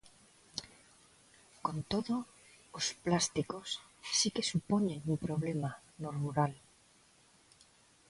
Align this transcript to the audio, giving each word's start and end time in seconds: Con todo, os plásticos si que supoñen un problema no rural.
Con 1.65 1.77
todo, 1.91 2.15
os 2.79 2.87
plásticos 3.03 3.67
si 4.17 4.27
que 4.35 4.47
supoñen 4.51 4.99
un 5.11 5.17
problema 5.25 5.71
no 6.01 6.09
rural. 6.21 6.53